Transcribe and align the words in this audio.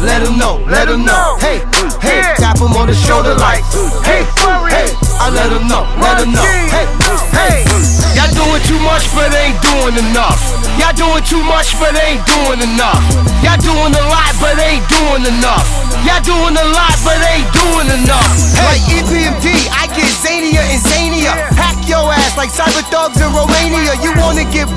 let 0.00 0.22
know, 0.38 0.62
let 0.70 0.86
know. 0.86 1.36
Hey, 1.42 1.58
hey, 1.98 2.22
tap 2.38 2.60
on 2.62 2.86
the 2.86 2.94
shoulder 2.94 3.34
like, 3.34 3.66
hey, 4.06 4.22
hey, 4.70 4.88
I 5.18 5.26
let 5.34 5.50
know, 5.66 5.82
let 5.98 6.22
know. 6.22 6.46
Hey, 6.70 6.86
hey, 7.34 7.66
y'all 8.14 8.30
doing 8.30 8.62
too 8.62 8.78
much 8.86 9.10
but 9.14 9.34
ain't 9.34 9.58
doing 9.58 9.98
enough. 9.98 10.38
Y'all 10.78 10.94
doing 10.94 11.24
too 11.26 11.42
much 11.42 11.74
but 11.82 11.94
ain't 11.98 12.22
doing 12.30 12.62
enough. 12.62 13.02
Y'all 13.42 13.58
doing 13.58 13.90
a 13.90 14.04
lot 14.06 14.32
but 14.38 14.54
ain't 14.62 14.86
doing 14.86 15.26
enough. 15.26 15.66
Y'all 16.06 16.22
doing 16.22 16.54
a 16.54 16.66
lot 16.78 16.94
but 17.02 17.18
ain't 17.34 17.50
doing 17.50 17.90
enough. 17.98 18.30
Hey, 18.54 19.02
EPMD, 19.02 19.50
I 19.74 19.90
get 19.98 20.06
zanier 20.22 20.62
and 20.62 20.78
zanier. 20.78 21.34
Hack 21.58 21.74
your 21.90 22.06
ass 22.06 22.38
like 22.38 22.54
cyber 22.54 22.86
thugs 22.86 23.18
in 23.18 23.30
Romania. 23.34 23.98
You 23.98 24.14
wanna 24.14 24.46
get? 24.54 24.70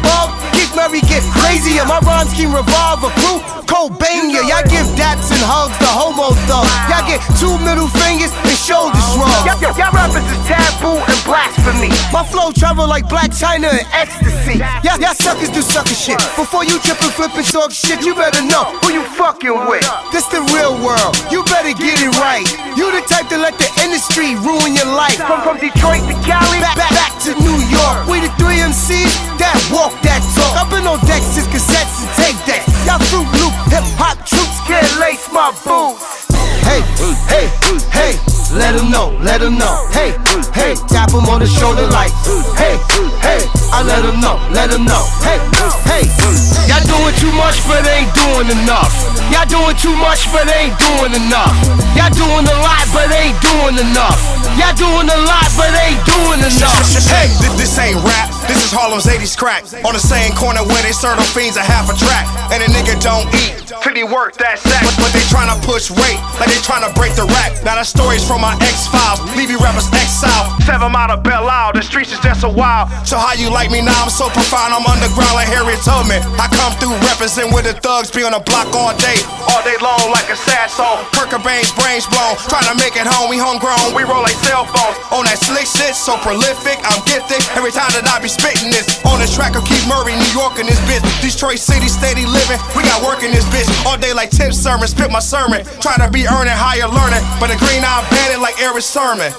Keith 2.30 2.50
Murray 2.50 2.62
get 2.62 2.62
crazier. 2.62 2.62
My 2.62 2.62
rhyme 2.62 2.62
scheme 2.62 2.62
revolve 2.92 3.04
a 3.04 3.10
crew. 3.18 3.62
Cobania, 3.72 4.44
y'all 4.44 4.68
give 4.68 4.84
daps 5.00 5.32
and 5.32 5.42
hugs 5.48 5.72
to 5.80 5.88
homo 5.88 6.36
thugs. 6.44 6.68
Y'all 6.92 7.08
get 7.08 7.24
two 7.40 7.56
middle 7.64 7.88
fingers 7.88 8.36
and 8.44 8.58
shoulder 8.60 9.00
shrugs. 9.16 9.48
Y'all, 9.48 9.56
y'all, 9.64 9.76
y'all 9.80 9.96
rappers 9.96 10.28
is 10.28 10.42
taboo 10.44 11.00
and 11.00 11.20
blasphemy. 11.24 11.88
My 12.12 12.20
flow 12.28 12.52
travel 12.52 12.84
like 12.84 13.08
Black 13.08 13.32
China 13.32 13.72
and 13.72 13.88
ecstasy. 13.96 14.60
Y'all, 14.84 15.00
y'all 15.00 15.16
suckers 15.16 15.50
do 15.50 15.64
sucker 15.64 15.96
shit. 15.96 16.20
Before 16.36 16.68
you 16.68 16.78
trip 16.84 17.00
and 17.00 17.14
flip 17.16 17.32
and 17.40 17.48
talk 17.48 17.72
shit, 17.72 18.04
you 18.04 18.14
better 18.14 18.44
know 18.44 18.76
who 18.84 18.92
you 18.92 19.04
fucking 19.16 19.56
with. 19.72 19.88
This 20.12 20.28
the 20.28 20.44
real 20.52 20.76
world. 20.84 21.16
You 21.32 21.42
better 21.48 21.72
get 21.72 21.96
it 22.04 22.12
right. 22.20 22.44
You 22.76 22.92
the 22.92 23.02
type 23.08 23.32
to 23.32 23.40
let 23.40 23.56
the 23.56 23.72
industry 23.88 24.36
ruin 24.44 24.76
your 24.76 24.92
life. 24.92 25.16
From, 25.16 25.48
from 25.48 25.58
Detroit 25.64 26.04
to 26.12 26.16
Cali, 26.28 26.60
back, 26.60 26.76
back, 26.76 26.92
back 26.92 27.14
to 27.24 27.32
New 27.40 27.60
York. 27.72 28.04
We 28.12 28.20
the 28.20 28.32
three 28.36 28.60
MCs 28.60 29.16
that 29.40 29.56
walk 29.72 29.96
that 30.04 30.20
talk. 30.36 30.60
I've 30.60 30.68
been 30.68 30.84
on 30.84 31.00
decks 31.08 31.32
since 31.32 31.48
Hey, 35.92 36.80
hey, 37.28 37.52
hey, 37.92 38.16
let 38.56 38.80
him 38.80 38.88
know, 38.96 39.12
let 39.20 39.44
him 39.44 39.60
know. 39.60 39.92
Hey, 39.92 40.16
hey, 40.56 40.72
tap 40.88 41.12
him 41.12 41.28
on 41.28 41.44
the 41.44 41.50
shoulder 41.52 41.84
like, 41.92 42.16
hey, 42.56 42.80
hey, 43.20 43.44
I 43.76 43.84
let 43.84 44.00
him 44.00 44.24
know, 44.24 44.40
let 44.56 44.72
him 44.72 44.88
know. 44.88 45.04
Hey, 45.20 45.36
hey, 45.84 46.08
y'all 46.72 46.80
doing 46.88 47.12
too 47.20 47.34
much 47.36 47.60
but 47.68 47.84
ain't 47.92 48.08
doing 48.16 48.48
enough. 48.64 48.88
Y'all 49.36 49.44
doing 49.52 49.76
too 49.76 49.92
much 50.00 50.32
but 50.32 50.48
ain't 50.48 50.72
doing 50.80 51.12
enough. 51.12 51.60
Y'all 52.00 52.08
doing 52.16 52.48
a 52.48 52.58
lot 52.64 52.88
but 52.96 53.12
ain't 53.12 53.36
doing 53.44 53.76
enough. 53.76 54.16
Y'all 54.56 54.72
doing 54.80 55.12
a 55.12 55.20
lot 55.28 55.52
but 55.60 55.76
ain't 55.76 56.00
doing 56.08 56.40
enough. 56.40 56.88
Hey, 57.12 57.28
this 57.60 57.78
ain't 57.78 58.00
rap. 58.08 58.41
This 58.48 58.64
is 58.66 58.72
Harlem's 58.72 59.06
80s 59.06 59.38
crack. 59.38 59.64
On 59.86 59.94
the 59.94 60.02
same 60.02 60.34
corner 60.34 60.64
where 60.66 60.82
they 60.84 60.92
serve 60.92 61.18
the 61.18 61.28
fiends 61.28 61.58
a 61.58 61.64
half 61.64 61.90
a 61.90 61.96
track. 61.98 62.26
And 62.54 62.64
a 62.64 62.70
nigga 62.72 62.98
don't 63.02 63.28
eat. 63.38 63.62
Till 63.82 63.96
he 63.96 64.04
work 64.04 64.38
that 64.38 64.60
sack. 64.60 64.84
But, 64.84 64.96
but 65.08 65.12
they 65.14 65.26
tryna 65.30 65.58
push 65.64 65.90
weight. 65.90 66.20
Like 66.40 66.50
they 66.50 66.62
tryna 66.62 66.94
break 66.96 67.14
the 67.16 67.26
rack. 67.28 67.56
Now 67.64 67.76
that 67.76 67.88
story's 67.88 68.26
from 68.26 68.42
my 68.42 68.54
X 68.62 68.88
Files. 68.88 69.20
Leave 69.36 69.50
you 69.50 69.60
rappers 69.60 69.90
exile. 69.92 70.48
Seven 70.64 70.94
out 70.96 71.12
of 71.12 71.24
Belle 71.24 71.48
Isle. 71.48 71.74
The 71.74 71.82
streets 71.82 72.12
is 72.12 72.20
just 72.20 72.44
a 72.44 72.52
wild. 72.52 72.90
So 73.08 73.18
how 73.18 73.34
you 73.34 73.50
like 73.50 73.72
me 73.72 73.82
now? 73.82 73.96
I'm 74.04 74.12
so 74.12 74.30
profound. 74.30 74.74
I'm 74.74 74.86
underground 74.86 75.36
like 75.36 75.50
Harriet 75.50 75.82
Tubman. 75.82 76.22
I 76.38 76.48
come 76.52 76.74
through 76.80 76.96
represent 77.10 77.52
where 77.54 77.64
the 77.64 77.74
thugs 77.74 78.12
be 78.12 78.24
on 78.24 78.32
the 78.32 78.44
block 78.44 78.70
all 78.74 78.96
day. 78.98 79.18
All 79.50 79.62
day 79.64 79.78
long 79.82 80.12
like 80.12 80.30
a 80.30 80.38
sad 80.38 80.70
song. 80.70 81.04
Cobain's 81.32 81.72
brains 81.80 82.04
blown. 82.12 82.36
Tryna 82.52 82.76
make 82.76 83.00
it 83.00 83.08
home. 83.08 83.32
We 83.32 83.40
homegrown. 83.40 83.96
We 83.96 84.04
roll 84.04 84.20
like 84.20 84.36
cell 84.44 84.68
phones. 84.68 85.00
On 85.16 85.24
that 85.24 85.40
slick 85.40 85.64
shit. 85.64 85.96
So 85.96 86.20
prolific. 86.20 86.76
I'm 86.84 87.00
gifted. 87.08 87.40
Every 87.56 87.72
time 87.72 87.88
that 87.96 88.04
I 88.04 88.20
be 88.20 88.28
spitting 88.32 88.72
this. 88.72 88.88
On 89.04 89.20
the 89.20 89.28
track 89.28 89.60
of 89.60 89.68
Keith 89.68 89.84
Murray, 89.92 90.16
New 90.16 90.32
York 90.32 90.56
in 90.56 90.66
this 90.66 90.80
bitch. 90.88 91.04
Detroit 91.20 91.60
City, 91.60 91.92
steady 91.92 92.24
living. 92.24 92.58
We 92.74 92.88
got 92.88 93.04
work 93.04 93.22
in 93.22 93.36
this 93.36 93.46
bitch. 93.52 93.68
All 93.84 94.00
day 94.00 94.16
like 94.16 94.32
tip 94.32 94.56
sermon, 94.56 94.88
spit 94.88 95.12
my 95.12 95.20
sermon. 95.20 95.68
Try 95.84 96.00
to 96.00 96.08
be 96.08 96.24
earning 96.24 96.56
higher 96.56 96.88
learning. 96.88 97.20
But 97.44 97.52
the 97.52 97.60
green 97.60 97.84
eye 97.84 98.02
bandit 98.08 98.40
like 98.40 98.56
Erick 98.64 98.88
Sermon. 98.88 99.30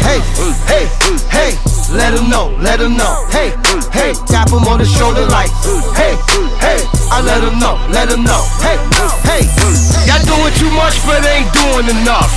Hey, 0.00 0.18
hey, 0.64 0.88
hey, 1.28 1.52
let 1.92 2.16
him 2.16 2.32
know, 2.32 2.56
let 2.64 2.80
him 2.80 2.96
know. 2.96 3.28
Hey, 3.28 3.52
hey, 3.92 4.16
tap 4.24 4.48
him 4.48 4.64
on 4.64 4.80
the 4.80 4.88
shoulder 4.88 5.26
like, 5.28 5.52
hey, 5.92 6.16
hey, 6.64 6.80
I 7.12 7.20
let 7.20 7.44
him 7.44 7.60
know, 7.60 7.76
let 7.92 8.08
him 8.08 8.24
know. 8.24 8.40
Hey, 8.64 8.80
hey, 9.28 9.44
y'all 10.08 10.24
doing 10.24 10.54
too 10.56 10.72
much 10.72 10.96
but 11.04 11.20
ain't 11.28 11.52
doing 11.52 11.86
enough. 12.00 12.32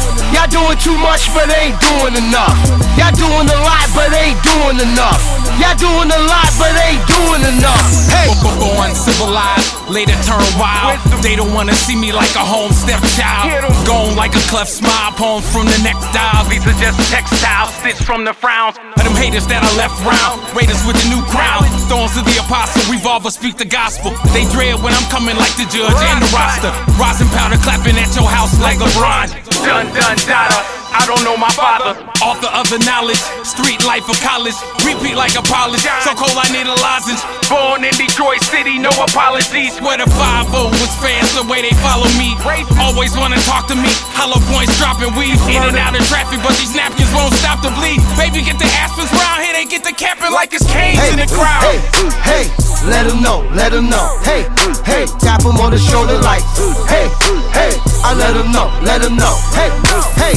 Doing 0.54 0.78
too 0.78 0.94
much 1.02 1.34
but 1.34 1.50
ain't 1.50 1.74
doing 1.82 2.14
enough. 2.14 2.54
Y'all 2.94 3.10
doing 3.18 3.50
a 3.50 3.60
lot 3.66 3.90
but 3.98 4.14
ain't 4.14 4.38
doing 4.46 4.78
enough. 4.86 5.18
Y'all 5.58 5.74
doing 5.82 6.14
a 6.14 6.22
lot 6.30 6.50
but 6.62 6.78
ain't 6.86 7.02
doing 7.10 7.42
enough. 7.58 7.82
Hey, 8.14 8.30
Born 8.62 8.94
civilized, 8.94 9.74
later 9.90 10.14
turn 10.24 10.46
wild. 10.62 11.02
They 11.26 11.36
don't 11.36 11.54
wanna 11.54 11.74
see 11.74 11.96
me 11.98 12.14
like 12.14 12.34
a 12.38 12.46
home 12.46 12.72
stepchild. 12.72 13.50
Gone 13.86 14.16
like 14.16 14.36
a 14.38 14.44
cleft 14.48 14.72
smile, 14.72 15.12
poems 15.18 15.50
from 15.52 15.66
the 15.66 15.80
next 15.82 16.06
dial. 16.14 16.46
These 16.46 16.64
are 16.70 16.78
just 16.78 17.02
textiles, 17.10 17.74
stitched 17.82 18.06
from 18.06 18.24
the 18.24 18.34
frowns. 18.34 18.78
Of 18.96 19.04
them 19.04 19.18
haters 19.18 19.48
that 19.48 19.66
I 19.66 19.70
left 19.76 19.98
round. 20.06 20.38
Raiders 20.54 20.80
with 20.86 21.02
the 21.02 21.08
new 21.10 21.26
crown. 21.34 21.66
Thorns 21.90 22.16
of 22.16 22.24
the 22.30 22.38
apostle, 22.40 22.86
revolver, 22.94 23.32
speak 23.32 23.58
the 23.58 23.66
gospel. 23.66 24.14
They 24.32 24.46
dread 24.54 24.80
when 24.86 24.94
I'm 24.94 25.08
coming 25.10 25.36
like 25.36 25.58
the 25.58 25.66
judge 25.66 25.98
and 25.98 26.22
the 26.22 26.30
roster. 26.30 26.72
Rising 27.02 27.28
powder, 27.34 27.58
clapping 27.66 27.98
at 27.98 28.14
your 28.16 28.30
house 28.30 28.54
like 28.62 28.78
LeBron. 28.78 29.43
Dun 29.64 29.88
dun 29.96 30.18
dada. 30.28 30.84
I 30.94 31.10
don't 31.10 31.26
know 31.26 31.34
my 31.36 31.50
father. 31.58 31.98
Author 32.22 32.52
of 32.54 32.70
the 32.70 32.78
knowledge, 32.86 33.20
street 33.42 33.82
life 33.82 34.06
of 34.08 34.16
college. 34.22 34.54
Repeat 34.86 35.18
like 35.18 35.34
a 35.34 35.42
polish. 35.42 35.82
So 36.06 36.14
cold 36.14 36.38
I 36.38 36.46
need 36.54 36.70
a 36.70 36.78
lozenge. 36.78 37.20
Born 37.50 37.82
in 37.82 37.92
Detroit 37.98 38.46
City, 38.46 38.78
no 38.78 38.94
apologies. 38.94 39.82
Where 39.82 39.98
the 39.98 40.06
5 40.06 40.54
was 40.54 40.94
fans, 41.02 41.34
the 41.34 41.44
way 41.50 41.66
they 41.66 41.74
follow 41.82 42.08
me. 42.22 42.38
Always 42.78 43.18
wanna 43.18 43.42
talk 43.44 43.66
to 43.74 43.76
me. 43.76 43.90
Hollow 44.14 44.38
points 44.54 44.78
dropping 44.78 45.18
weed. 45.18 45.34
In 45.50 45.66
and 45.66 45.76
out 45.82 45.98
of 45.98 46.06
traffic, 46.08 46.40
but 46.46 46.54
these 46.62 46.78
napkins 46.78 47.10
won't 47.12 47.34
stop 47.42 47.66
the 47.66 47.74
bleed. 47.74 47.98
Baby, 48.16 48.46
get 48.46 48.62
the 48.62 48.70
aspens 48.78 49.10
round 49.12 49.42
here, 49.42 49.58
they 49.58 49.66
get 49.66 49.84
the 49.84 49.96
capping 49.98 50.32
like 50.32 50.54
it's 50.54 50.64
canes 50.70 51.02
hey, 51.02 51.12
in 51.12 51.20
the 51.20 51.28
crowd. 51.34 51.66
hey, 51.66 51.82
hey, 52.22 52.46
let 52.86 53.10
him 53.10 53.20
know, 53.26 53.42
let 53.58 53.74
him 53.74 53.90
know. 53.90 54.08
Hey, 54.22 54.46
hey, 54.86 55.10
tap 55.18 55.42
him 55.42 55.58
on 55.58 55.74
the 55.74 55.82
shoulder 55.82 56.16
like, 56.22 56.46
hey, 56.86 57.10
hey, 57.52 57.74
I 58.04 58.14
let 58.14 58.36
him 58.36 58.52
know, 58.52 58.68
let 58.84 59.02
him 59.02 59.16
know. 59.16 59.36
Hey, 59.56 59.72
hey, 60.20 60.36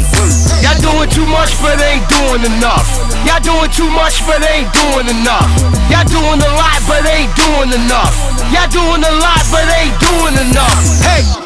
y'all 0.62 0.78
doing 0.78 1.10
too 1.10 1.27
much 1.27 1.50
but 1.60 1.77
ain't 1.82 2.06
doing 2.09 2.47
enough. 2.47 2.87
Y'all 3.27 3.43
doing 3.43 3.71
too 3.75 3.91
much 3.91 4.22
but 4.27 4.38
ain't 4.47 4.71
doing 4.72 5.10
enough. 5.10 5.50
Y'all 5.91 6.06
doing 6.06 6.41
a 6.41 6.50
lot 6.54 6.81
but 6.87 7.03
ain't 7.10 7.34
doing 7.34 7.75
enough. 7.75 8.15
Y'all 8.54 8.71
doing 8.71 9.03
a 9.03 9.12
lot 9.19 9.43
but 9.50 9.66
ain't 9.82 9.99
doing 9.99 10.37
enough. 10.47 10.78
Hey. 11.03 11.45